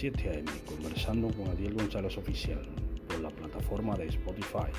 [0.00, 0.50] 7 a.m.
[0.64, 2.62] conversando con Adiel González Oficial
[3.06, 4.72] por la plataforma de Spotify.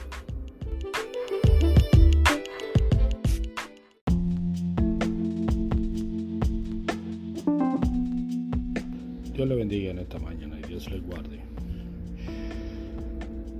[9.32, 11.40] Dios le bendiga en esta mañana y Dios le guarde.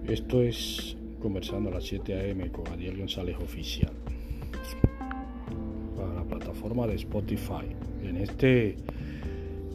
[0.08, 2.52] Esto es conversando a las 7 a.m.
[2.52, 3.94] con Adiel González Oficial
[5.96, 7.68] para la plataforma de Spotify.
[8.02, 8.78] En este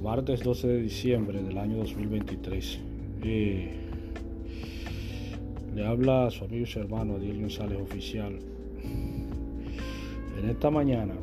[0.06, 2.78] martes 12 de diciembre del año 2023.
[3.24, 3.70] Eh,
[5.74, 8.38] le habla a su amigo y su hermano Adiel González Oficial.
[10.38, 11.14] En esta mañana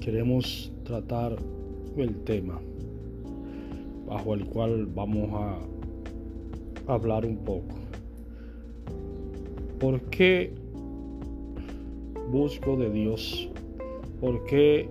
[0.00, 1.36] queremos tratar
[1.98, 2.58] el tema
[4.06, 7.76] bajo el cual vamos a hablar un poco.
[9.78, 10.50] ¿Por qué
[12.30, 13.50] busco de Dios?
[14.18, 14.88] ¿Por qué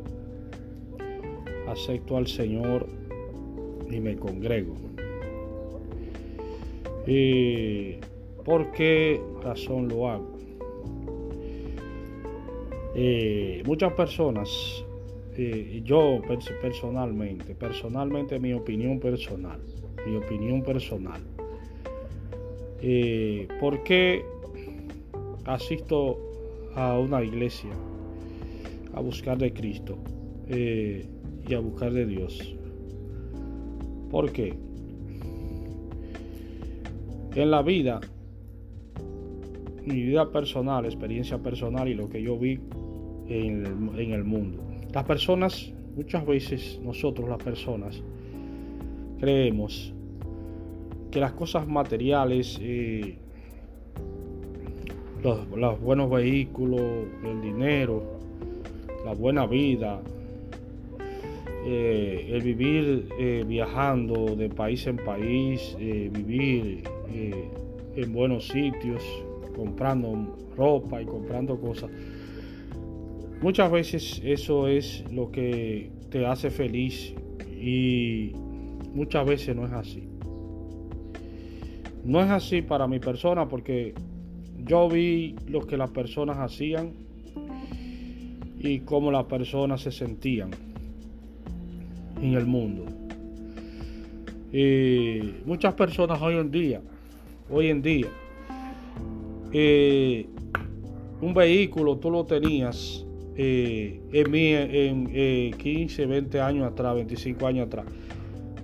[1.67, 2.87] acepto al Señor
[3.89, 4.75] y me congrego.
[7.07, 7.95] ¿Y
[8.43, 10.35] por qué razón lo hago?
[12.95, 14.85] Eh, muchas personas,
[15.37, 16.21] eh, yo
[16.61, 19.59] personalmente, personalmente mi opinión personal,
[20.07, 21.21] mi opinión personal,
[22.81, 24.23] eh, ¿por qué
[25.43, 26.17] asisto
[26.73, 27.71] a una iglesia
[28.93, 29.97] a buscar de Cristo?
[31.47, 32.55] Y a buscar de Dios.
[34.09, 34.53] ¿Por qué?
[37.35, 37.99] En la vida,
[39.85, 42.59] mi vida personal, experiencia personal y lo que yo vi
[43.27, 43.65] en
[43.97, 44.63] el, mundo.
[44.93, 48.01] Las personas, muchas veces nosotros las personas,
[49.19, 49.93] creemos
[51.11, 53.17] que las cosas materiales, eh,
[55.23, 56.81] los, los, buenos vehículos,
[57.23, 58.03] el dinero,
[59.03, 60.01] la buena vida,
[61.67, 66.83] eh, el vivir eh, viajando de país en país, eh, vivir
[67.95, 69.01] en buenos sitios,
[69.55, 71.89] comprando ropa y comprando cosas.
[73.41, 77.15] Muchas veces eso es lo que te hace feliz
[77.59, 78.33] y
[78.93, 80.07] muchas veces no es así.
[82.03, 83.95] No es así para mi persona porque
[84.63, 86.93] yo vi lo que las personas hacían
[88.59, 90.64] y cómo las personas se sentían
[92.27, 92.85] en el mundo.
[94.51, 96.81] Y muchas personas hoy en día,
[97.49, 98.07] hoy en día,
[99.51, 100.27] eh,
[101.21, 107.67] un vehículo tú lo tenías eh, en, mí, en 15, 20 años atrás, 25 años
[107.67, 107.85] atrás.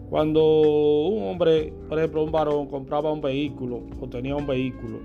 [0.10, 5.00] Cuando un hombre, por ejemplo, un varón compraba un vehículo o tenía un vehículo,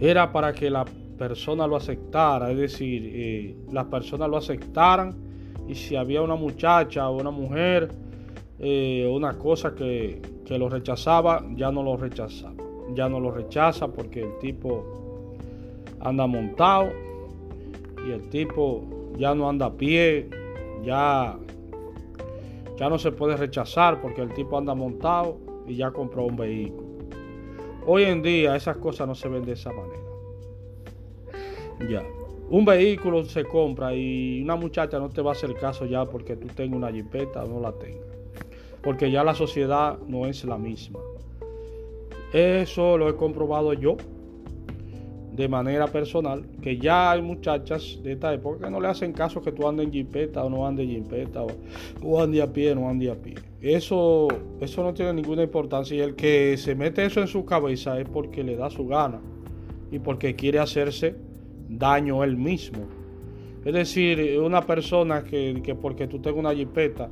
[0.00, 0.84] era para que la
[1.18, 5.23] persona lo aceptara, es decir, eh, las personas lo aceptaran
[5.66, 7.88] y si había una muchacha o una mujer,
[8.58, 12.54] eh, una cosa que, que lo rechazaba, ya no lo rechazaba.
[12.94, 14.84] Ya no lo rechaza porque el tipo
[16.00, 16.90] anda montado
[18.06, 18.84] y el tipo
[19.16, 20.28] ya no anda a pie,
[20.82, 21.38] ya,
[22.76, 26.84] ya no se puede rechazar porque el tipo anda montado y ya compró un vehículo.
[27.86, 30.04] Hoy en día esas cosas no se ven de esa manera.
[31.88, 32.02] Ya
[32.54, 36.36] un vehículo se compra y una muchacha no te va a hacer caso ya porque
[36.36, 38.06] tú tengas una jipeta o no la tengas.
[38.80, 41.00] Porque ya la sociedad no es la misma.
[42.32, 43.96] Eso lo he comprobado yo
[45.32, 49.42] de manera personal, que ya hay muchachas de esta época que no le hacen caso
[49.42, 51.48] que tú andes en jipeta o no andes en jipeta o,
[52.04, 53.34] o andes a pie o no andes a pie.
[53.62, 54.28] Eso,
[54.60, 58.08] eso no tiene ninguna importancia y el que se mete eso en su cabeza es
[58.08, 59.20] porque le da su gana
[59.90, 61.16] y porque quiere hacerse
[61.78, 62.86] daño él mismo.
[63.64, 67.08] Es decir, una persona que, que porque tú tengas una jipeta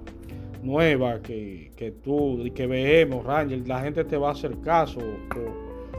[0.62, 5.00] nueva, que, que tú, que veemos, Ranger, la gente te va a hacer caso,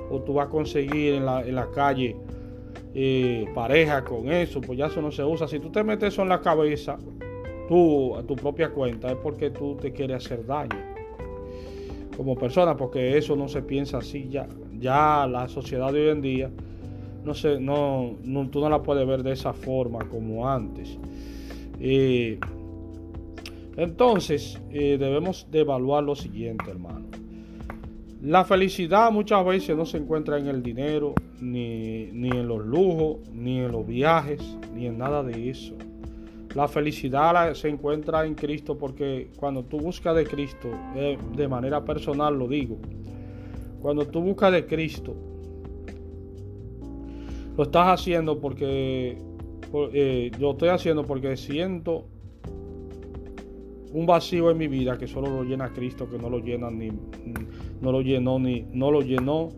[0.10, 2.16] o, tú vas a conseguir en la, en la calle
[2.94, 5.48] eh, pareja con eso, pues ya eso no se usa.
[5.48, 6.98] Si tú te metes eso en la cabeza,
[7.68, 10.94] tú, a tu propia cuenta, es porque tú te quieres hacer daño
[12.16, 14.48] como persona, porque eso no se piensa así ya.
[14.80, 16.52] Ya la sociedad de hoy en día
[17.24, 18.16] no sé, no,
[18.52, 20.98] tú no la puedes ver de esa forma como antes.
[23.78, 27.06] entonces, eh, debemos de evaluar lo siguiente, hermano.
[28.22, 33.18] La felicidad muchas veces no se encuentra en el dinero, ni, ni en los lujos,
[33.34, 35.76] ni en los viajes, ni en nada de eso.
[36.56, 41.84] La felicidad se encuentra en Cristo porque cuando tú buscas de Cristo, eh, de manera
[41.84, 42.78] personal lo digo,
[43.82, 45.16] cuando tú buscas de Cristo,
[47.56, 49.18] lo estás haciendo porque
[49.94, 52.06] eh, lo estoy haciendo porque siento
[53.92, 56.90] un vacío en mi vida que solo lo llena Cristo, que no lo llena ni
[57.82, 59.50] no lo llenó ni no lo llenó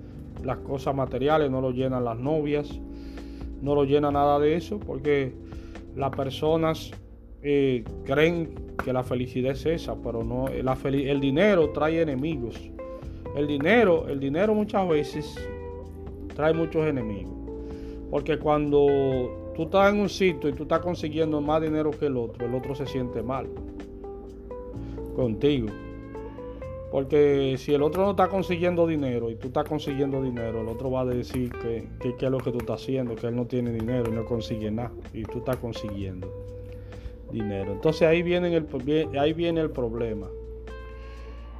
[0.44, 2.80] las cosas materiales, no lo llenan las novias,
[3.62, 5.34] no lo llena nada de eso, porque
[5.96, 6.92] las personas
[7.42, 8.54] eh, creen
[8.84, 12.60] que la felicidad es esa, pero no la el dinero trae enemigos.
[13.36, 15.36] El dinero, el dinero muchas veces
[16.36, 17.35] trae muchos enemigos.
[18.16, 22.16] Porque cuando tú estás en un sitio y tú estás consiguiendo más dinero que el
[22.16, 23.46] otro, el otro se siente mal
[25.18, 25.68] contigo.
[26.94, 30.90] Porque si el otro no está consiguiendo dinero y tú estás consiguiendo dinero, el otro
[30.92, 33.74] va a decir que, que, es lo que tú estás haciendo, que él no tiene
[33.74, 34.94] dinero y no consigue nada.
[35.14, 36.32] Y tú estás consiguiendo
[37.34, 37.74] dinero.
[37.74, 38.66] Entonces ahí viene el,
[39.20, 40.30] ahí viene el problema.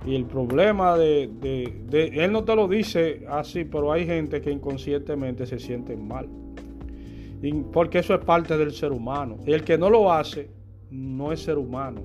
[0.06, 4.52] Y el problema de, de, Él no te lo dice así, pero hay gente que
[4.52, 6.30] inconscientemente se siente mal.
[7.72, 9.38] Porque eso es parte del ser humano.
[9.46, 10.50] El que no lo hace,
[10.90, 12.02] no es ser humano.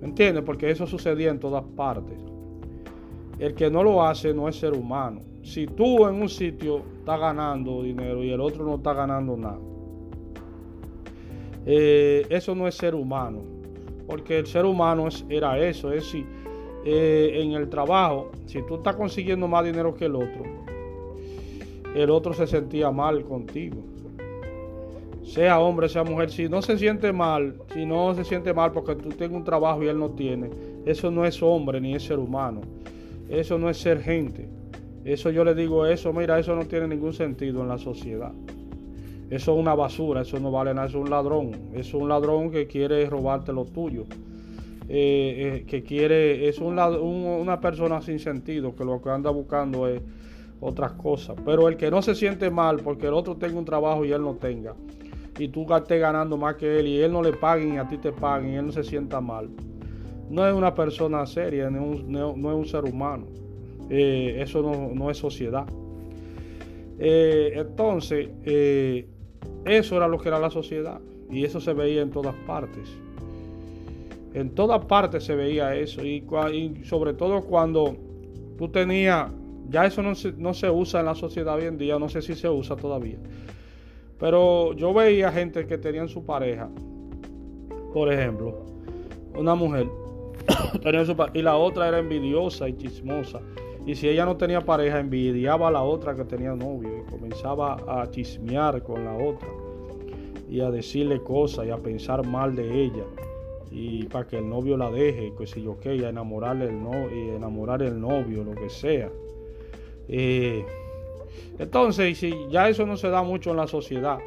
[0.00, 0.44] ¿Me entiendes?
[0.44, 2.18] Porque eso sucedía en todas partes.
[3.38, 5.20] El que no lo hace no es ser humano.
[5.42, 9.58] Si tú en un sitio estás ganando dinero y el otro no está ganando nada,
[11.66, 13.42] eh, eso no es ser humano.
[14.06, 15.92] Porque el ser humano era eso.
[15.92, 16.24] Es si
[16.84, 20.44] eh, en el trabajo, si tú estás consiguiendo más dinero que el otro,
[21.94, 23.82] el otro se sentía mal contigo.
[25.26, 28.94] Sea hombre, sea mujer, si no se siente mal, si no se siente mal porque
[28.94, 30.48] tú tienes un trabajo y él no tiene,
[30.86, 32.60] eso no es hombre ni es ser humano.
[33.28, 34.48] Eso no es ser gente.
[35.04, 38.32] Eso yo le digo eso, mira, eso no tiene ningún sentido en la sociedad.
[39.28, 41.50] Eso es una basura, eso no vale nada, eso es un ladrón.
[41.74, 44.04] Es un ladrón que quiere robarte lo tuyo.
[44.88, 49.88] Eh, eh, que quiere, es un, una persona sin sentido, que lo que anda buscando
[49.88, 50.00] es
[50.60, 51.36] otras cosas.
[51.44, 54.22] Pero el que no se siente mal porque el otro tenga un trabajo y él
[54.22, 54.74] no tenga,
[55.38, 57.98] y tú estés ganando más que él y él no le paguen y a ti
[57.98, 59.50] te paguen y él no se sienta mal,
[60.30, 63.26] no es una persona seria, no, es un ser humano.
[63.88, 65.66] Eh, eso no, es sociedad.
[66.98, 68.30] entonces,
[69.64, 71.00] eso era lo que era la sociedad
[71.30, 72.88] y eso se veía en todas partes.
[74.34, 76.24] En todas partes se veía eso y,
[76.84, 77.96] sobre todo cuando
[78.58, 79.30] tú tenías,
[79.70, 82.20] ya eso no se, no se usa en la sociedad hoy en día, no sé
[82.22, 83.16] si se usa todavía.
[84.18, 86.68] Pero yo veía gente que tenían su pareja,
[87.92, 88.64] por ejemplo,
[89.34, 89.88] una mujer
[90.82, 93.40] tenía su y la otra era envidiosa y chismosa.
[93.84, 97.76] Y si ella no tenía pareja, envidiaba a la otra que tenía novio y comenzaba
[97.86, 99.48] a chismear con la otra
[100.48, 103.04] y a decirle cosas y a pensar mal de ella
[103.70, 106.82] y para que el novio la deje, que si yo qué, y a enamorarle el
[106.82, 109.10] no, y enamorar el novio, lo que sea.
[110.08, 110.64] Eh,
[111.58, 114.18] entonces, si ya eso no se da mucho en la sociedad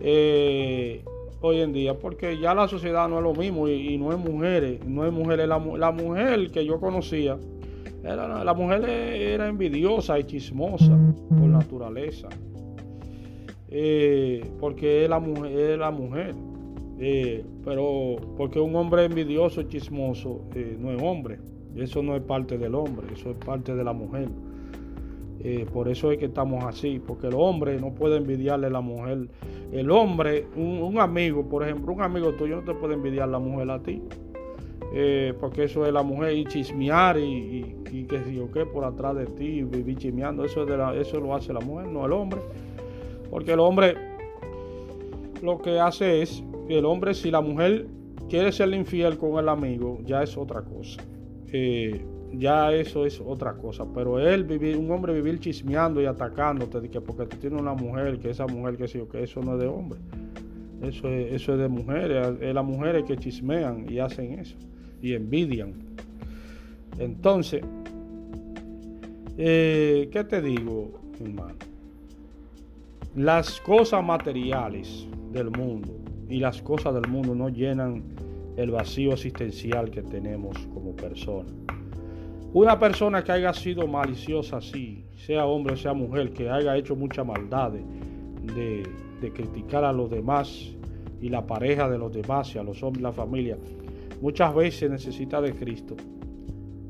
[0.00, 1.02] eh,
[1.40, 4.84] hoy en día, porque ya la sociedad no es lo mismo y, no es mujeres,
[4.86, 7.38] no es mujeres, la, la mujer que yo conocía,
[8.02, 10.96] era, la mujer era envidiosa y chismosa
[11.28, 12.28] por naturaleza.
[13.68, 16.34] Eh, porque es la mujer, es la mujer.
[16.98, 21.38] Eh, pero porque un hombre envidioso y chismoso eh, no es hombre.
[21.74, 24.28] Eso no es parte del hombre, eso es parte de la mujer.
[25.40, 28.80] Eh, por eso es que estamos así, porque el hombre no puede envidiarle a la
[28.80, 29.28] mujer.
[29.72, 33.70] El hombre, un, amigo, por ejemplo, un amigo tuyo no te puede envidiar la mujer
[33.70, 34.02] a ti.
[35.40, 37.76] porque eso es la mujer y chismear y,
[38.08, 41.34] que si o qué por atrás de ti, vivir chismeando, eso, de la, eso lo
[41.34, 42.40] hace la mujer, no el hombre.
[43.30, 43.94] Porque el hombre
[45.42, 47.86] lo que hace es el hombre, si la mujer
[48.28, 51.02] quiere ser infiel con el amigo, ya es otra cosa.
[51.52, 52.04] Eh,
[52.38, 53.84] ya eso es otra cosa.
[53.94, 58.18] Pero él vivir, un hombre vivir chismeando y atacándote, que porque tú tienes una mujer,
[58.18, 59.98] que esa mujer, que sí o que eso no es de hombre.
[60.82, 62.36] Eso es, eso es de mujeres.
[62.40, 64.56] Es las mujeres que chismean y hacen eso.
[65.00, 65.74] Y envidian.
[66.98, 67.62] Entonces,
[69.38, 71.54] eh, ¿qué te digo, hermano?
[73.14, 75.94] Las cosas materiales del mundo
[76.28, 78.02] y las cosas del mundo no llenan
[78.56, 81.48] el vacío existencial que tenemos como persona.
[82.56, 86.96] Una persona que haya sido maliciosa así, sea hombre o sea mujer, que haya hecho
[86.96, 88.82] mucha maldad de,
[89.20, 90.74] de criticar a los demás
[91.20, 93.58] y la pareja de los demás y a los hombres, la familia,
[94.22, 95.96] muchas veces necesita de Cristo.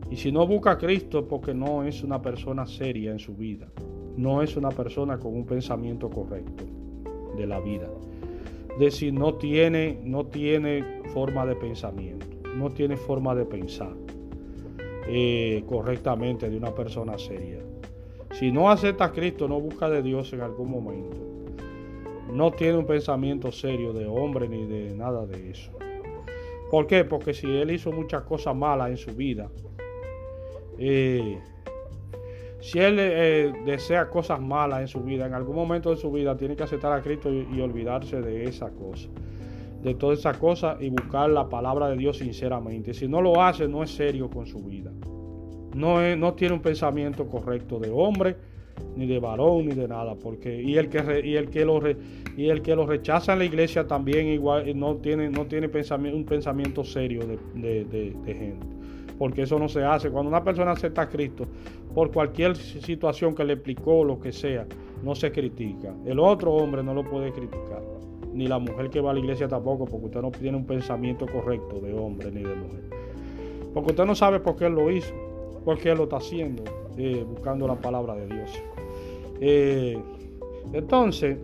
[0.09, 3.67] Y si no busca a Cristo porque no es una persona seria en su vida,
[4.17, 6.63] no es una persona con un pensamiento correcto
[7.37, 7.89] de la vida.
[8.79, 14.06] Decir no tiene, no tiene forma de pensamiento, no tiene forma de pensar
[15.09, 17.61] eh, correctamente de una persona seria.
[18.33, 21.17] Si no acepta a Cristo, no busca de Dios en algún momento.
[22.33, 25.71] No tiene un pensamiento serio de hombre ni de nada de eso.
[26.71, 27.05] ¿Por qué?
[27.05, 29.49] Porque si él hizo muchas cosas malas en su vida,
[30.79, 31.39] eh,
[32.61, 36.37] si él eh, desea cosas malas en su vida, en algún momento de su vida
[36.37, 39.09] tiene que aceptar a Cristo y, olvidarse de esa cosa,
[39.83, 42.95] de todas esas cosas y buscar la palabra de Dios sinceramente.
[42.95, 44.93] Si no lo hace, no es serio con su vida.
[45.75, 48.37] No, no tiene un pensamiento correcto de hombre,
[48.97, 50.15] ni de varón, ni de nada.
[50.15, 51.81] Porque, y el que, y el que, lo,
[52.37, 56.25] y el que rechaza en la iglesia también igual no tiene, no tiene pensamiento, un
[56.25, 57.23] pensamiento serio
[57.55, 58.77] de gente
[59.19, 60.11] porque eso no se hace.
[60.11, 61.45] Cuando una persona acepta a Cristo,
[61.95, 64.67] por cualquier situación que le explicó, lo que sea,
[65.03, 65.95] no se critica.
[66.05, 67.83] El otro hombre no lo puede criticar,
[68.37, 71.27] ni la mujer que va a la iglesia tampoco, porque usted no tiene un pensamiento
[71.27, 72.83] correcto de hombre ni de mujer.
[73.73, 75.15] Porque usted no sabe por qué él lo hizo,
[75.65, 76.63] por qué él lo está haciendo,
[76.99, 78.51] eh, buscando la palabra de Dios.
[79.41, 79.99] Eh,
[80.73, 81.39] entonces,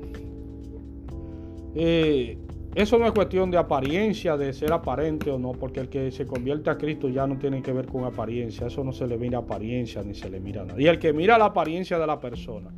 [1.74, 2.38] eh,
[2.74, 6.26] eso no es cuestión de apariencia, de ser aparente o no, porque el que se
[6.26, 9.38] convierte a Cristo ya no tiene que ver con apariencia, eso no se le mira
[9.38, 10.80] apariencia ni se le mira nada.
[10.80, 12.70] Y el que mira la apariencia de la persona,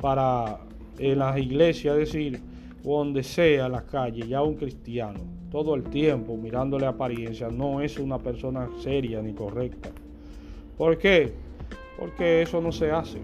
[0.00, 0.58] para
[0.98, 2.40] en las iglesias, es decir,
[2.82, 5.20] donde sea, la calle, ya un cristiano,
[5.50, 9.90] todo el tiempo mirándole apariencia, no es una persona seria ni correcta.
[10.76, 11.32] ¿Por qué?
[11.98, 13.20] Porque eso no se hace.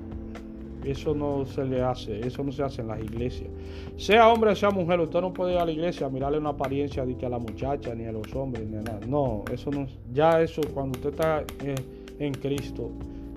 [0.85, 3.51] Eso no se le hace, eso no se hace en las iglesias.
[3.99, 7.05] Sea hombre, sea mujer, usted no puede ir a la iglesia a mirarle una apariencia
[7.05, 9.01] de que a la muchacha, ni a los hombres, ni a nada.
[9.07, 11.75] No, eso no, ya eso, cuando usted está eh,
[12.19, 12.91] en Cristo,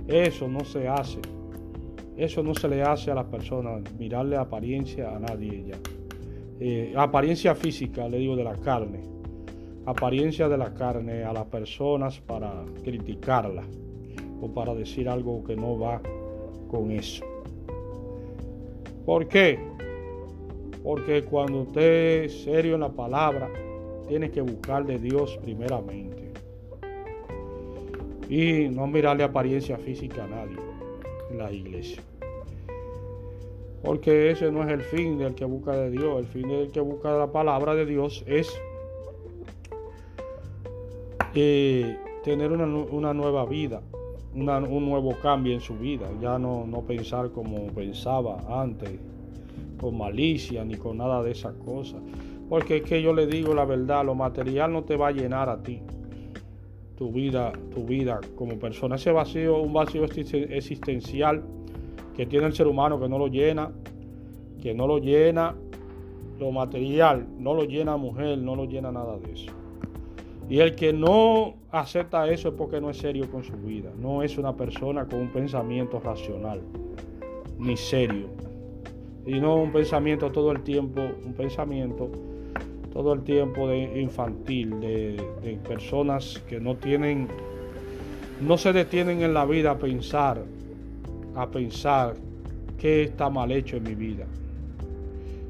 [0.08, 1.20] eso no se hace.
[2.18, 5.78] Eso no se le hace a las personas, mirarle apariencia a nadie ya.
[6.60, 9.02] Eh, apariencia física, le digo, de la carne.
[9.86, 13.64] Apariencia de la carne a las personas para criticarla
[14.42, 16.02] o para decir algo que no va
[16.70, 17.26] con eso.
[19.06, 19.60] ¿Por qué?
[20.84, 23.50] Porque cuando usted es serio en la palabra,
[24.08, 26.32] tiene que buscar de Dios primeramente.
[28.30, 30.73] Y no mirarle apariencia física a nadie
[31.34, 32.02] la iglesia.
[33.84, 36.20] Porque ese no es el fin del que busca de Dios.
[36.20, 38.54] El fin del que busca la palabra de Dios es
[41.36, 43.82] eh, tener una, una nueva vida
[44.36, 49.00] un nuevo cambio en su vida, ya no, no pensar como pensaba antes,
[49.80, 52.02] con malicia ni con nada de esas cosas.
[52.50, 55.50] Porque es que yo le digo la verdad, lo material no te va a llenar
[55.50, 55.82] a ti,
[56.96, 58.96] tu vida, tu vida como persona.
[58.96, 61.44] Ese vacío, un vacío existencial
[62.16, 63.72] que tiene el ser humano que no lo llena,
[64.62, 65.56] que no lo llena
[66.40, 69.52] lo material, no lo llena mujer, no lo llena nada de eso.
[70.50, 73.92] Y el que no acepta eso es porque no es serio con su vida.
[73.98, 76.62] No es una persona con un pensamiento racional,
[77.58, 78.28] ni serio.
[79.26, 82.10] Y no un pensamiento todo el tiempo, un pensamiento
[82.94, 87.28] todo el tiempo de infantil, de, personas que no tienen,
[88.40, 90.44] no se detienen en la vida a pensar,
[91.36, 92.14] a pensar
[92.78, 94.26] qué está mal hecho en mi vida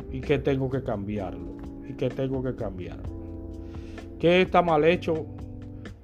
[0.09, 1.57] y qué tengo que cambiarlo
[1.87, 2.99] y qué tengo que cambiar.
[4.19, 5.25] ¿Qué está mal hecho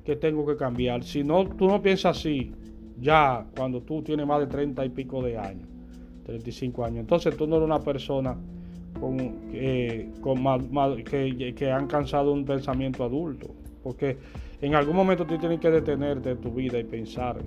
[0.04, 1.06] que tengo que cambiar?
[1.06, 2.52] Si no, tú no piensas así,
[3.00, 5.70] ya cuando tú tienes más de 30 y pico de años,
[6.26, 8.36] 35 años, entonces tú no eres una persona
[11.56, 13.48] que, han cansado un pensamiento adulto.
[13.84, 14.18] Porque
[14.62, 17.38] en algún momento tú tienes que detenerte en tu vida y pensar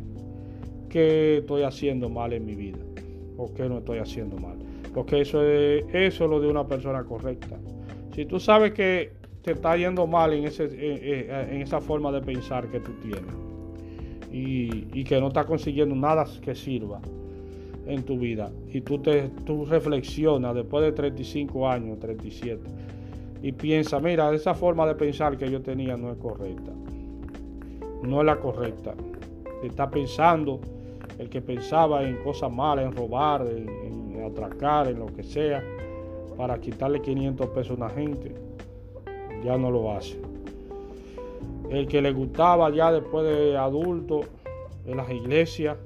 [0.89, 2.79] qué estoy haciendo mal en mi vida
[3.37, 4.57] o qué no estoy haciendo mal.
[4.95, 7.59] Porque eso es, eso es lo de una persona correcta.
[8.15, 12.69] Si tú sabes que te está yendo mal en, ese, en esa forma de pensar
[12.69, 13.53] que tú tienes
[14.33, 17.01] y, que no estás consiguiendo nada que sirva
[17.87, 22.61] en tu vida y tú, te, tú reflexionas después de 35 años, 37
[23.43, 26.73] y piensas, mira, esa forma de pensar que yo tenía no es correcta,
[28.03, 28.95] no es la correcta.
[29.65, 30.61] Está pensando
[31.19, 35.63] el que pensaba en cosas malas, en robar, en, en atracar, en lo que sea,
[36.37, 38.33] para quitarle 500 pesos a una gente
[39.43, 40.21] ya no lo hace.
[41.71, 44.21] El que le gustaba ya después de adulto
[44.87, 45.77] en las iglesias,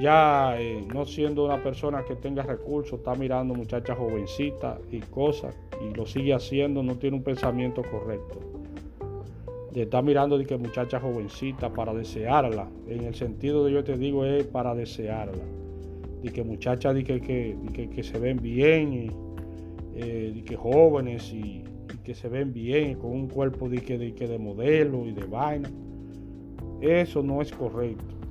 [0.00, 5.54] ya eh, no siendo una persona que tenga recursos, está mirando muchachas jovencitas y cosas
[5.80, 8.40] y lo sigue haciendo, no tiene un pensamiento correcto.
[9.74, 14.24] Estar mirando de que muchacha jovencita para desearla, en el sentido de yo te digo
[14.24, 15.44] es para desearla.
[16.22, 19.10] De que muchachas de que, que, se ven bien y
[19.96, 21.64] eh, de que jóvenes y,
[22.04, 25.24] que se ven bien, con un cuerpo de, que, de, que de modelo y de
[25.24, 25.70] vaina.
[26.80, 28.21] Eso no es correcto.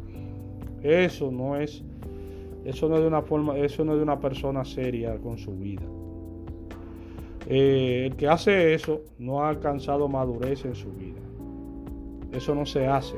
[0.84, 1.84] Eso no es,
[2.66, 5.52] eso no es de una forma, eso no es de una persona seria con su
[5.58, 5.84] vida.
[7.48, 11.20] Eh, el que hace eso no ha alcanzado madurez en su vida.
[12.32, 13.18] Eso no se hace.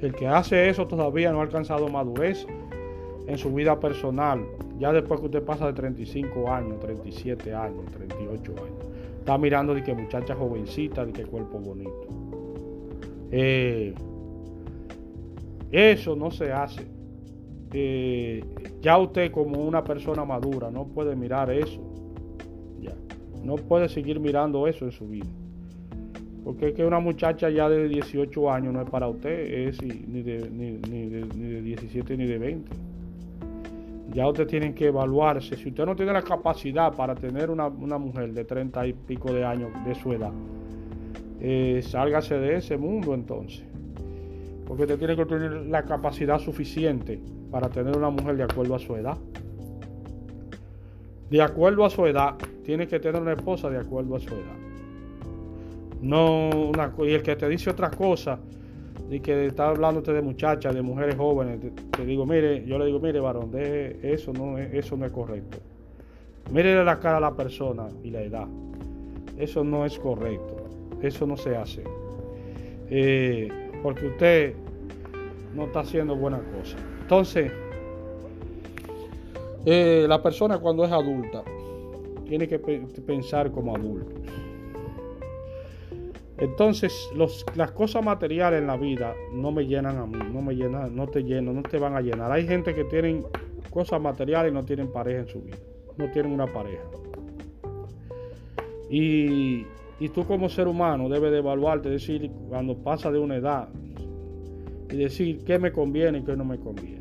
[0.00, 2.46] El que hace eso todavía no ha alcanzado madurez
[3.26, 4.44] en su vida personal.
[4.78, 8.90] Ya después que usted pasa de 35 años, 37 años, 38 años.
[9.18, 12.06] Está mirando de que muchacha jovencita, de que cuerpo bonito.
[13.30, 13.94] Eh,
[15.70, 16.86] eso no se hace.
[17.72, 18.44] Eh,
[18.80, 21.80] ya usted como una persona madura no puede mirar eso.
[22.80, 22.94] Ya.
[23.44, 25.28] No puede seguir mirando eso en su vida.
[26.44, 30.22] Porque es que una muchacha ya de 18 años no es para usted, es ni
[30.22, 30.72] de, ni,
[31.08, 32.70] de, ni de 17 ni de 20.
[34.12, 35.56] Ya usted tiene que evaluarse.
[35.56, 39.44] Si usted no tiene la capacidad para tener una, mujer de 30 y pico de
[39.44, 40.32] años de su edad,
[41.40, 43.69] eh, sálgase de ese mundo entonces.
[44.70, 48.78] Porque usted tiene que tener la capacidad suficiente para tener una mujer de acuerdo a
[48.78, 49.18] su edad.
[51.28, 54.56] De acuerdo a su edad, tiene que tener una esposa de acuerdo a su edad.
[56.00, 56.70] No
[57.04, 58.38] y el que te dice otra cosa,
[59.10, 61.58] y que está hablando de muchachas, de mujeres jóvenes,
[61.90, 65.10] te, digo, mire, yo le digo, mire, varón, de, eso no es, eso no es
[65.10, 65.58] correcto.
[66.52, 68.46] Mire la cara a la persona y la edad.
[69.36, 70.58] Eso no es correcto.
[71.02, 71.82] Eso no se hace.
[72.88, 74.54] Eh, porque usted
[75.54, 76.76] no está haciendo buena cosa.
[77.02, 77.52] Entonces,
[79.66, 81.42] eh, la persona cuando es adulta
[82.26, 84.14] tiene que pensar como adulto.
[86.40, 87.10] Entonces,
[87.54, 91.06] las cosas materiales en la vida no me llenan a mí, no me llenan, no
[91.06, 92.32] te llenan, no te van a llenar.
[92.32, 93.26] Hay gente que tienen
[93.68, 95.58] cosas materiales y no tienen pareja en su vida,
[95.98, 96.82] no tienen una pareja.
[98.88, 99.66] Y,
[100.00, 103.68] y tú como ser humano debes de evaluarte, decir, cuando pasa de una edad,
[104.90, 106.98] y decir qué me conviene y qué no me conviene.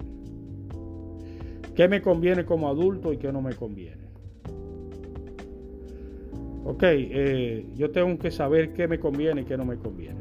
[1.76, 4.10] ¿Qué me conviene como adulto y qué no me conviene?
[6.66, 10.20] Ok, eh, yo tengo que saber qué me conviene y qué no me conviene.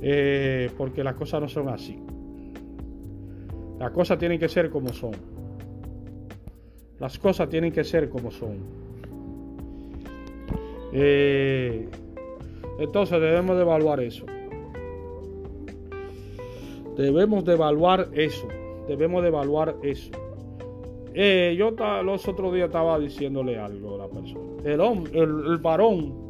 [0.00, 1.98] Eh, porque las cosas no son así.
[3.80, 5.12] Las cosas tienen que ser como son.
[7.00, 8.77] Las cosas tienen que ser como son.
[10.92, 11.90] Entonces
[13.20, 14.24] debemos de evaluar eso.
[16.96, 18.48] Debemos de evaluar eso.
[18.88, 20.10] Debemos de evaluar eso.
[21.14, 21.70] Eh, yo
[22.02, 24.44] los otros días estaba diciéndole algo a la persona.
[24.64, 26.28] El, hombre, el, varón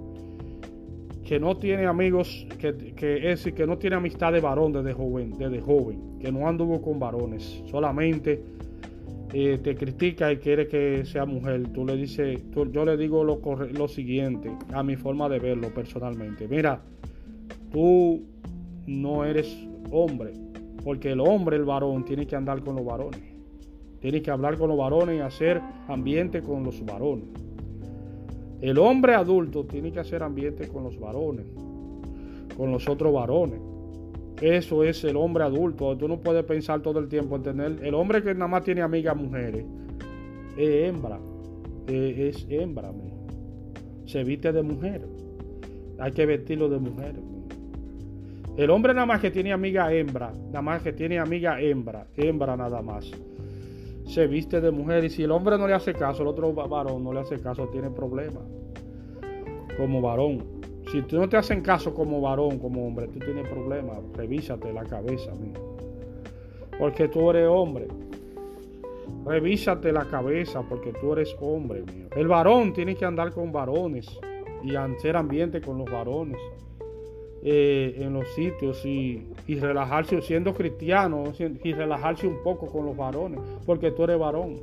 [1.24, 5.36] que no tiene amigos, que, que, es que no tiene amistad de varón desde joven,
[5.36, 8.42] desde joven, que no anduvo con varones, solamente
[9.28, 11.68] te critica y quiere que sea mujer.
[11.72, 12.40] Tú le dices,
[12.72, 13.40] yo le digo lo,
[13.72, 16.48] lo siguiente, a mi forma de verlo personalmente.
[16.48, 16.82] Mira,
[17.70, 18.22] tú
[18.86, 19.54] no eres
[19.90, 20.32] hombre,
[20.82, 23.20] porque el hombre, el varón, tiene que andar con los varones.
[24.00, 27.26] Tiene que hablar con los varones y hacer ambiente con los varones.
[28.60, 31.46] El hombre adulto tiene que hacer ambiente con los varones,
[32.56, 33.60] con los otros varones.
[34.40, 35.96] Eso es el hombre adulto.
[35.96, 37.78] Tú no puedes pensar todo el tiempo en tener.
[37.82, 39.64] El hombre que nada más tiene amigas mujeres
[40.56, 41.18] es hembra.
[41.86, 42.92] Es hembra,
[44.06, 45.06] Se viste de mujer.
[45.98, 47.14] Hay que vestirlo de mujer.
[48.56, 52.56] El hombre nada más que tiene amiga hembra, nada más que tiene amiga hembra, hembra
[52.56, 53.08] nada más
[54.08, 57.04] se viste de mujer y si el hombre no le hace caso, el otro varón
[57.04, 58.42] no le hace caso, tiene problemas.
[59.76, 60.57] Como varón.
[60.90, 63.98] Si tú no te hacen caso como varón, como hombre, tú tienes problemas.
[64.14, 65.76] Revísate la cabeza, mío.
[66.78, 67.88] Porque tú eres hombre.
[69.26, 72.06] Revísate la cabeza porque tú eres hombre, mío.
[72.16, 74.08] El varón tiene que andar con varones
[74.62, 76.38] y hacer ambiente con los varones.
[77.40, 81.22] Eh, en los sitios y, relajarse siendo cristiano
[81.62, 84.56] y relajarse un poco con los varones, porque tú eres varón,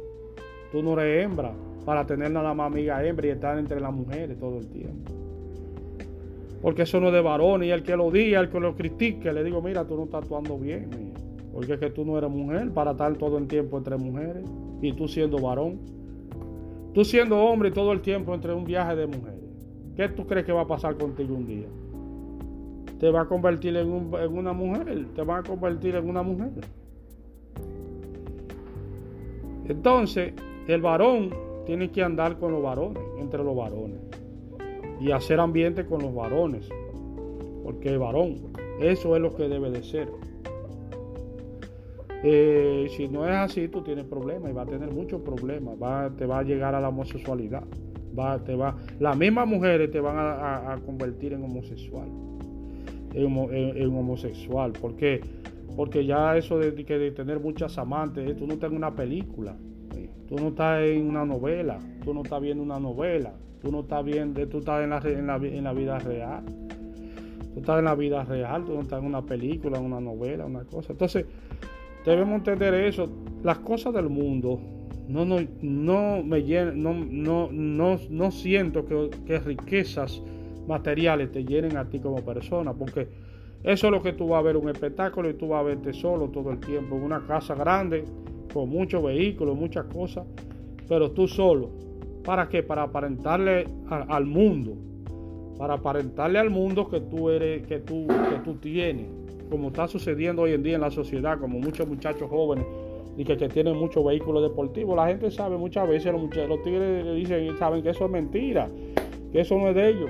[0.74, 1.54] tú no eres hembra
[1.86, 5.25] para tener nada más amiga hembra y estar entre las mujeres todo el tiempo.
[6.66, 9.32] Porque eso no es de varón y el que lo diga, el que lo critique,
[9.32, 11.14] le digo, mira, tú no estás actuando bien,
[11.54, 14.44] porque es que tú no eres mujer para estar todo el tiempo entre mujeres
[14.82, 15.80] y tú siendo varón.
[16.96, 19.44] Tú siendo hombre todo el tiempo entre un viaje de mujeres.
[19.96, 21.68] ¿Qué tú crees que va a pasar contigo un día?
[23.00, 26.52] te va a convertir en, una mujer, te va a convertir en una mujer.
[29.68, 30.34] Entonces,
[30.68, 31.30] el varón
[31.66, 34.00] tiene que andar con los varones, entre los varones,
[35.00, 36.70] y hacer ambiente con los varones,
[37.64, 38.36] porque el varón,
[38.80, 40.10] eso es lo que debe de ser.
[42.24, 46.10] Eh, si no es así, tú tienes problemas y va a tener muchos problemas, va,
[46.16, 47.64] te va a llegar a la homosexualidad.
[48.18, 52.08] Va, te va, las mismas mujeres te van a convertir en homosexual
[53.16, 54.74] en, homosexual.
[54.74, 55.22] ¿Por qué?
[55.76, 59.58] Porque ya eso de, de tener muchas amantes, esto no está en una película.
[60.28, 63.34] Tú no estás en una novela, tú no estás viendo una novela,
[63.66, 66.44] tú no estás viendo, tú estás en la vida real.
[67.52, 70.46] Tú estás en la vida real, tú no estás en una película, en una novela,
[70.46, 70.92] una cosa.
[70.92, 71.26] Entonces,
[72.06, 73.10] debemos entender eso.
[73.42, 74.60] Las cosas del mundo
[75.08, 80.22] no, no, no me llenan, no, no, no, no siento que, que riquezas
[80.68, 83.08] materiales te llenen a ti como persona, porque
[83.64, 85.92] eso es lo que tú vas a ver un espectáculo y tú vas a verte
[85.92, 88.06] solo todo el tiempo en una casa grande
[88.54, 90.24] con muchos vehículos, muchas cosas,
[90.88, 91.95] pero tú solo.
[92.26, 92.64] ¿Para qué?
[92.64, 94.74] Para aparentarle al mundo,
[95.58, 99.08] para aparentarle al mundo que tú eres, que tú, que tú tienes,
[99.50, 102.66] como está sucediendo hoy en día en la sociedad, como muchos muchachos jóvenes
[103.16, 104.96] y que, tienen muchos vehículos deportivos.
[104.96, 108.68] La gente sabe muchas veces, los, tigres dicen, saben que eso es mentira,
[109.32, 110.10] que eso no es de ellos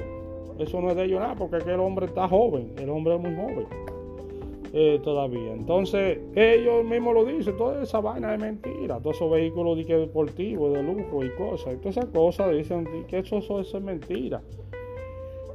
[0.58, 3.16] eso no es de ellos nada, porque es que el hombre está joven, el hombre
[3.16, 3.95] es muy joven
[4.78, 5.54] eh, todavía.
[5.54, 10.74] Entonces, ellos mismos lo dicen, toda esa vaina es mentira, todos esos vehículos de deportivos,
[10.74, 14.42] de lujo y cosas, y todas esas cosas dicen que eso, eso, es mentira.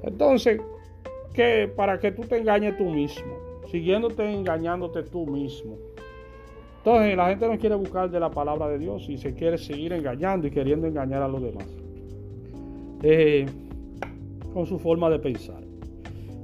[0.02, 0.62] Entonces,
[1.34, 5.76] que para que tú te engañes tú mismo, siguiéndote engañándote tú mismo.
[6.78, 9.92] Entonces la gente no quiere buscar de la palabra de Dios y se quiere seguir
[9.92, 11.66] engañando y queriendo engañar a los demás.
[13.02, 13.44] Eh,
[14.54, 15.69] con su forma de pensar.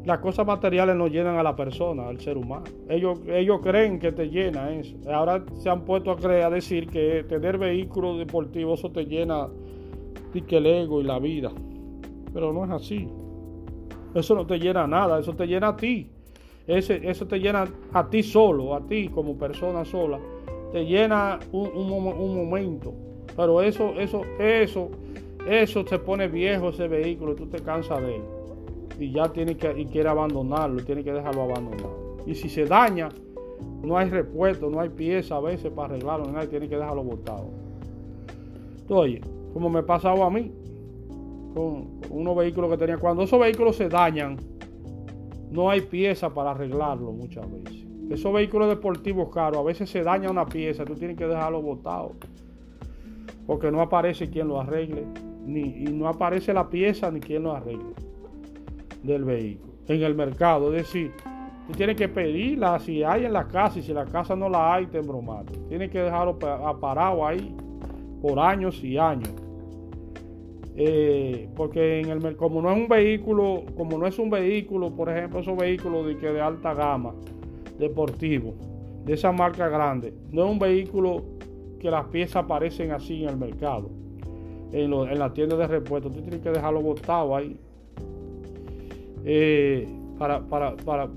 [0.07, 2.65] Las cosas materiales no llenan a la persona, al ser humano.
[2.89, 4.97] Ellos, ellos creen que te llena eso.
[5.13, 9.49] Ahora se han puesto a, creer, decir que tener vehículos deportivos eso te llena
[10.49, 11.51] que el ego y la vida.
[12.33, 13.09] Pero no es así.
[14.15, 16.09] Eso no te llena nada, eso te llena a ti.
[16.67, 20.19] Ese, eso te llena a ti solo, a ti como persona sola.
[20.73, 22.95] Te llena un, un, un momento.
[23.35, 24.91] Pero eso, eso, eso
[25.47, 28.23] eso se pone viejo ese vehículo y tú te cansas de él.
[28.99, 32.17] Y ya tiene que, y quiere abandonarlo, tiene que dejarlo abandonado.
[32.27, 33.09] Y si se daña,
[33.83, 37.51] no hay repuesto, no hay pieza a veces para arreglarlo, nadie tiene que dejarlo botado.
[38.89, 39.21] Oye,
[39.53, 40.51] como me pasaba a mí,
[41.55, 44.37] con unos vehículos que tenía, cuando esos vehículos se dañan,
[45.51, 47.85] no hay pieza para arreglarlo muchas veces.
[48.11, 52.13] Esos vehículos deportivos caros, a veces se daña una pieza, tú tienes que dejarlo botado.
[53.47, 55.05] Porque no aparece quien lo arregle
[55.45, 58.06] ni, y no aparece la pieza ni quien lo arregle
[59.07, 60.75] del vehículo en el mercado.
[60.75, 61.13] Es decir,
[61.67, 64.75] tú tienes que pedirla si hay en la casa y si la casa no la
[64.75, 65.53] hay, te embromate.
[65.69, 67.55] Tienes que dejarlo parado ahí
[68.21, 69.31] por años y años.
[70.79, 75.09] Eh, porque en el como no es un vehículo, como no es un vehículo, por
[75.09, 77.15] ejemplo, esos vehículos de, que de alta gama,
[77.79, 78.55] deportivo,
[79.07, 81.25] de esa marca grande, no es un vehículo
[81.81, 83.89] que las piezas aparecen así en el mercado
[84.73, 86.13] en, la tienda de repuestos.
[86.13, 87.57] Tú tienes que dejarlo botado ahí.
[89.29, 91.09] Eh, para, para, para,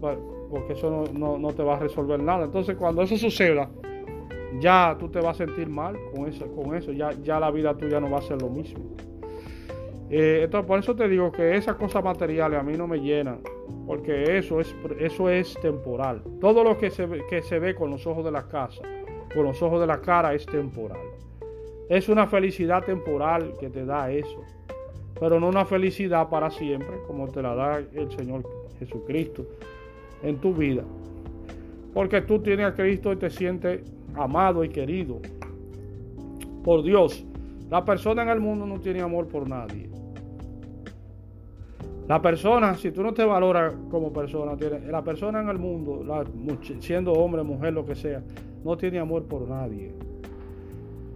[0.49, 2.45] porque eso no, te va a resolver nada.
[2.45, 3.69] Entonces, cuando eso suceda,
[4.59, 6.91] ya tú te vas a sentir mal con eso, con eso.
[6.91, 8.83] Ya, ya la vida tuya no va a ser lo mismo.
[10.09, 13.41] Eh, entonces, por eso te digo que esas cosas materiales a mí no me llenan,
[13.85, 16.23] porque eso es, eso es temporal.
[16.41, 18.81] Todo lo que se, que se ve con los ojos de la casa,
[19.31, 20.97] con los ojos de la cara, es temporal.
[21.89, 24.43] Es una felicidad temporal que te da eso,
[25.19, 28.43] pero no una felicidad para siempre como te la da el Señor
[28.79, 29.45] Jesucristo
[30.23, 30.83] en tu vida.
[31.93, 33.81] Porque tú tienes a Cristo y te sientes
[34.15, 35.19] amado y querido
[36.63, 37.25] por Dios.
[37.69, 39.89] La persona en el mundo no tiene amor por nadie.
[42.07, 46.03] La persona, si tú no te valoras como persona, la persona en el mundo,
[46.79, 48.23] siendo hombre, mujer, lo que sea,
[48.63, 49.93] no tiene amor por nadie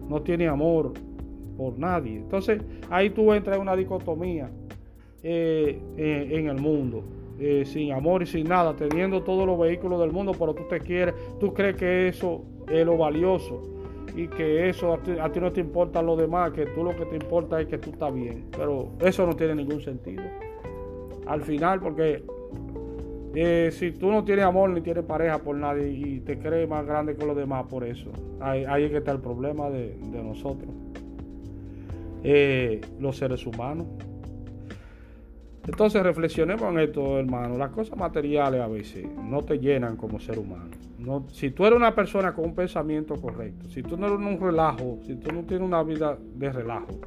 [0.09, 0.93] no tiene amor
[1.57, 2.17] por nadie.
[2.17, 4.49] Entonces ahí tú entras en una dicotomía
[5.23, 7.03] eh, eh, en el mundo.
[7.39, 10.79] Eh, sin amor y sin nada, teniendo todos los vehículos del mundo, pero tú te
[10.79, 13.61] quieres, tú crees que eso es lo valioso
[14.15, 17.15] y que eso a ti, no te importa lo demás, que tú lo que te
[17.15, 18.45] importa es que tú estás bien.
[18.55, 20.23] Pero eso no tiene ningún sentido.
[21.25, 22.23] Al final, porque
[23.71, 27.15] si tú no tienes amor ni tienes pareja por nadie y te crees más grande
[27.15, 30.69] que los demás por eso, ahí, ahí es que está el problema de, nosotros,
[32.23, 33.87] eh, los seres humanos.
[35.65, 37.57] Entonces reflexionemos en esto, hermano.
[37.57, 40.71] Las cosas materiales a veces no te llenan como ser humano.
[40.99, 44.39] No, si tú eres una persona con un pensamiento correcto, si tú no eres un
[44.39, 46.99] relajo, si tú no tienes una vida de relajo,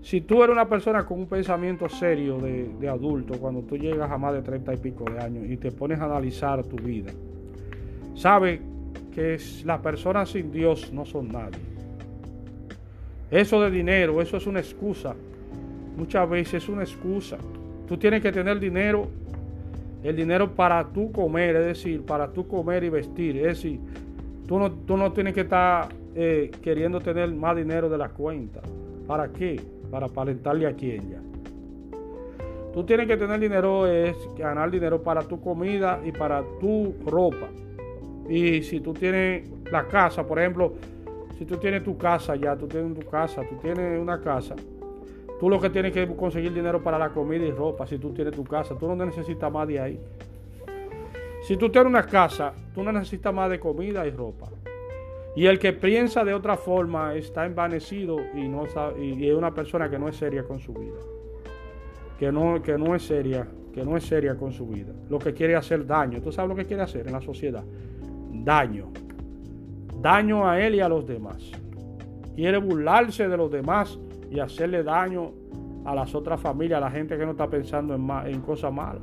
[0.00, 4.16] si tú eres una persona con un pensamiento serio de, adulto, cuando tú llegas a
[4.16, 7.12] más de 30 y pico de años y te pones a analizar tu vida,
[8.14, 8.62] sabe
[9.12, 11.58] que las personas sin Dios no son nadie.
[13.30, 15.14] Eso de dinero, eso es una excusa.
[15.96, 17.36] Muchas veces es una excusa.
[17.86, 19.08] Tú tienes que tener dinero,
[20.02, 23.36] el dinero para tú comer, es decir, para tú comer y vestir.
[23.38, 23.80] Es decir,
[24.46, 28.60] tú no, tú no tienes que estar eh, queriendo tener más dinero de la cuenta.
[29.06, 29.60] ¿Para qué?
[29.90, 31.20] Para aparentarle a quién ya.
[32.72, 37.48] Tú tienes que tener dinero, es ganar dinero para tu comida y para tu ropa.
[38.28, 40.74] Y si tú tienes la casa, por ejemplo,
[41.38, 44.56] si tú tienes tu casa ya, tú tienes tu casa, tú tienes una casa,
[45.38, 48.34] tú lo que tienes que conseguir dinero para la comida y ropa, si tú tienes
[48.34, 50.00] tu casa, tú no necesitas más de ahí.
[51.42, 54.48] Si tú tienes una casa, tú no necesitas más de comida y ropa.
[55.36, 58.64] Y el que piensa de otra forma está envanecido y, no
[59.00, 60.98] y es una persona que no es seria con su vida.
[62.18, 64.92] Que no, que no es seria, que no es seria con su vida.
[65.08, 66.20] Lo que quiere hacer daño.
[66.20, 67.62] ¿Tú sabes lo que quiere hacer en la sociedad?
[68.32, 68.90] Daño.
[70.00, 71.50] Daño a él y a los demás.
[72.34, 73.98] Quiere burlarse de los demás
[74.30, 75.32] y hacerle daño
[75.84, 79.02] a las otras familias, a la gente que no está pensando en, cosas malas.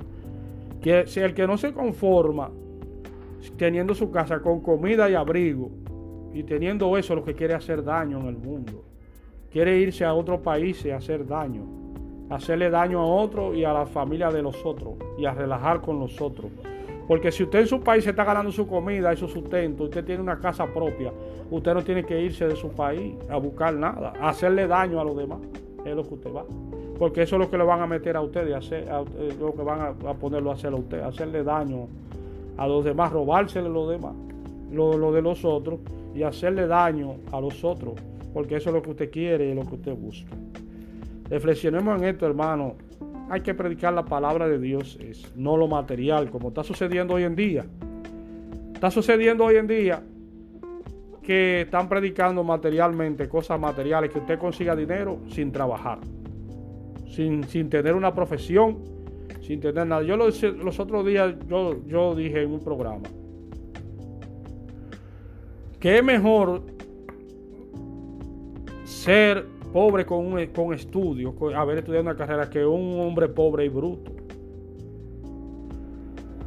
[0.81, 2.49] Que si el que no se conforma
[3.57, 5.69] teniendo su casa con comida y abrigo
[6.33, 8.83] y teniendo eso lo que quiere hacer daño en el mundo.
[9.51, 11.63] Quiere irse a otro país y hacer daño.
[12.29, 15.99] Hacerle daño a otro y a la familia de los otros y a relajar con
[15.99, 16.51] los otros.
[17.07, 20.03] Porque si usted en su país se está ganando su comida y su sustento, usted
[20.03, 21.11] tiene una casa propia,
[21.51, 25.03] usted no tiene que irse de su país a buscar nada, a hacerle daño a
[25.03, 25.39] los demás.
[25.85, 26.45] Es lo que usted va.
[26.97, 28.87] Porque eso es lo que le van a meter a usted y hacer,
[29.39, 31.87] lo que van a, ponerlo a hacer a usted, hacerle daño
[32.57, 34.13] a los demás, robársele los demás,
[34.71, 35.79] lo, lo de los otros
[36.15, 37.95] y hacerle daño a los otros,
[38.33, 40.31] porque eso es lo que usted quiere y lo que usted busca.
[41.29, 42.75] Reflexionemos en esto, hermano.
[43.29, 47.23] Hay que predicar la palabra de Dios, es no lo material, como está sucediendo hoy
[47.23, 47.65] en día.
[48.73, 50.03] Está sucediendo hoy en día
[51.23, 55.99] que están predicando materialmente cosas materiales, que usted consiga dinero sin trabajar,
[57.07, 58.77] sin, sin tener una profesión,
[59.41, 60.03] sin tener nada.
[60.03, 63.07] Yo los, los otros días yo, yo dije en un programa
[65.79, 66.63] que es mejor
[68.85, 73.67] ser pobre con, un, con estudios, haber estudiado una carrera, que un hombre pobre y
[73.67, 74.13] bruto.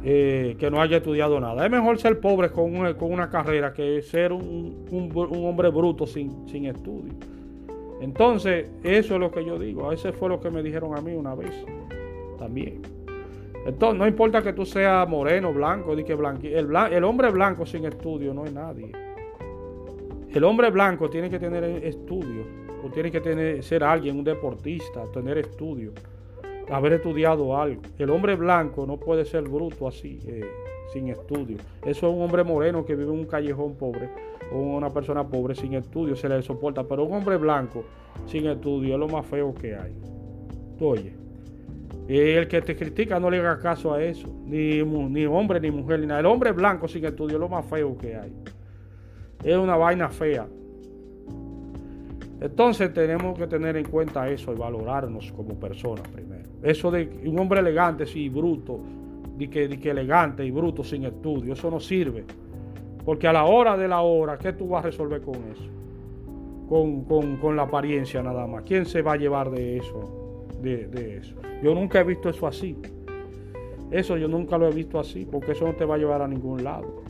[0.03, 1.63] Eh, que no haya estudiado nada.
[1.63, 4.87] Es mejor ser pobre con, con una carrera que ser un,
[5.45, 7.13] hombre bruto sin, sin estudio.
[8.01, 9.91] Entonces, eso es lo que yo digo.
[9.91, 11.51] Ese fue lo que me dijeron a mí una vez
[12.39, 12.81] también.
[13.63, 18.33] Entonces, no importa que tú seas moreno, blanco, que el, el hombre blanco sin estudio
[18.33, 18.91] no es nadie.
[20.33, 25.03] El hombre blanco tiene que tener estudio, o tiene que tener, ser alguien, un deportista,
[25.13, 25.91] tener estudio,
[26.69, 27.81] haber estudiado algo.
[27.97, 30.45] El hombre blanco no puede ser bruto así, eh,
[30.91, 31.57] sin estudio.
[31.85, 34.09] Eso es un hombre moreno que vive en un callejón pobre,
[34.51, 36.83] o una persona pobre sin estudio, se le soporta.
[36.83, 37.83] Pero un hombre blanco
[38.25, 39.93] sin estudio es lo más feo que hay.
[40.77, 41.13] Tú oye.
[42.07, 45.99] El que te critica no le haga caso a eso, ni, ni hombre, ni mujer,
[45.99, 46.21] ni nada.
[46.21, 48.33] El hombre blanco sin estudio es lo más feo que hay
[49.43, 50.47] es una vaina fea.
[52.41, 56.49] Entonces tenemos que tener en cuenta eso y valorarnos como personas primero.
[56.63, 58.79] Eso de un hombre elegante, sí, bruto,
[59.37, 62.23] de que, elegante y bruto sin estudio, eso no sirve.
[63.03, 65.69] Porque a la hora de la hora, ¿qué tú vas a resolver con eso?
[66.67, 68.63] Con, con, la apariencia nada más.
[68.63, 70.45] ¿Quién se va a llevar de eso?
[70.61, 71.35] De, eso.
[71.63, 72.77] Yo nunca he visto eso así.
[73.91, 76.27] Eso yo nunca lo he visto así, porque eso no te va a llevar a
[76.27, 77.03] ningún lado.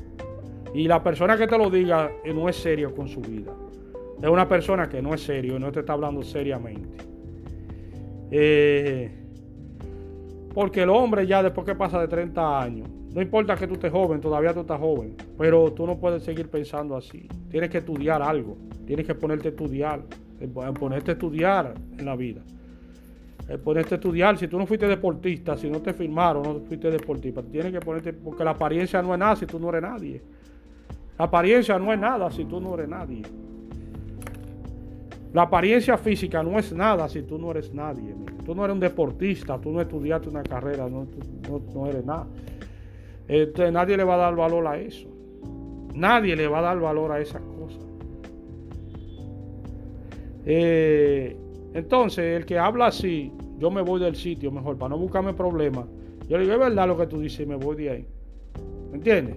[0.73, 3.51] Y la persona que te lo diga eh, no es serio con su vida.
[4.21, 7.05] Es una persona que no es serio no te está hablando seriamente.
[8.31, 9.09] Eh,
[10.53, 13.91] porque el hombre ya después que pasa de 30 años, no importa que tú estés
[13.91, 17.27] joven, todavía tú estás joven, pero tú no puedes seguir pensando así.
[17.49, 20.01] Tienes que estudiar algo, tienes que ponerte a estudiar,
[20.39, 22.41] eh, ponerte a estudiar en la vida.
[23.63, 27.41] Ponerte a estudiar, si tú no fuiste deportista, si no te firmaron, no fuiste deportista,
[27.41, 30.21] tienes que ponerte, porque la apariencia no es nada si tú no eres nadie.
[31.17, 33.23] La apariencia no es nada si tú no eres nadie.
[35.33, 38.15] La apariencia física no es nada si tú no eres nadie.
[38.45, 41.05] Tú no eres un deportista, tú no estudiaste una carrera, no,
[41.75, 42.27] no, eres nada.
[43.27, 45.07] Este, nadie le va a dar valor a eso.
[45.93, 47.81] Nadie le va a dar valor a esas cosas.
[50.45, 51.37] Eh,
[51.75, 55.85] entonces, el que habla así, yo me voy del sitio mejor para no buscarme problemas.
[56.27, 58.05] Yo le digo, es verdad lo que tú dices me voy de ahí.
[58.89, 59.35] ¿Me entiendes?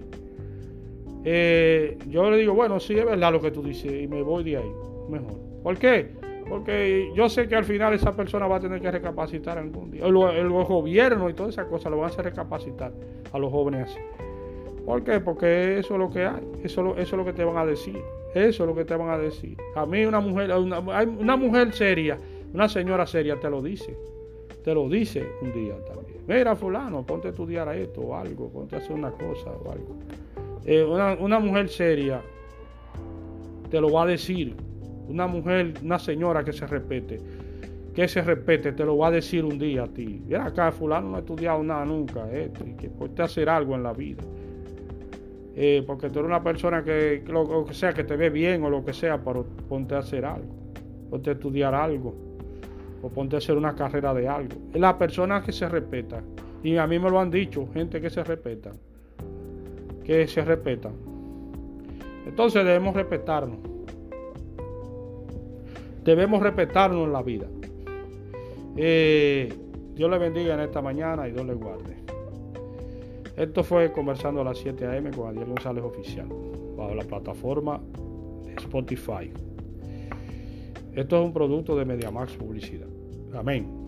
[1.23, 4.43] Eh, yo le digo, bueno, sí es verdad lo que tú dices y me voy
[4.43, 4.71] de ahí,
[5.07, 5.52] mejor.
[5.63, 6.11] ¿Por qué?
[6.47, 10.05] Porque yo sé que al final esa persona va a tener que recapacitar algún día.
[10.05, 12.91] El, el gobierno y todas esas cosas lo van a hacer recapacitar
[13.31, 13.99] a los jóvenes así.
[14.85, 15.21] ¿Por qué?
[15.21, 16.43] Porque eso es lo que hay.
[16.63, 18.01] Eso, eso es lo que te van a decir.
[18.35, 19.57] Eso es lo que te van a decir.
[19.75, 22.17] A mí una mujer, una, una mujer seria,
[22.53, 23.97] una señora seria te lo dice.
[24.63, 26.21] Te lo dice un día también.
[26.27, 29.71] Mira, fulano, ponte a estudiar a esto o algo, ponte a hacer una cosa o
[29.71, 29.97] algo.
[30.65, 32.21] Eh, una, mujer seria
[33.69, 34.55] te lo va a decir.
[35.07, 37.19] Una mujer, una señora que se respete,
[37.93, 40.21] que se respete, te lo va a decir un día a ti.
[40.25, 43.83] Mira acá, fulano no ha estudiado nada nunca, esto, y que puede hacer algo en
[43.83, 44.23] la vida.
[45.55, 48.69] Eh, porque tú eres una persona que, lo, que sea, que te ve bien o
[48.69, 50.55] lo que sea, pero ponte a hacer algo,
[51.11, 52.15] ponte a estudiar algo,
[53.03, 54.55] o ponte a hacer una carrera de algo.
[54.73, 56.23] Es la persona que se respeta,
[56.63, 58.71] y a mí me lo han dicho, gente que se respeta,
[60.03, 60.93] que se respetan.
[62.25, 63.72] Entonces debemos respetarnos.
[66.03, 67.47] Debemos respetarnos en la vida.
[68.75, 69.53] Eh,
[69.95, 71.97] Dios le bendiga en esta mañana y Dios le guarde.
[73.37, 75.11] Esto fue Conversando a las 7 a.m.
[75.11, 76.27] con Adiel González Oficial,
[76.77, 77.81] bajo la plataforma
[78.57, 79.31] Spotify.
[80.93, 82.87] Esto es un producto de MediaMax Publicidad.
[83.33, 83.82] Amén.